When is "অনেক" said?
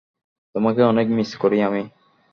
0.83-1.07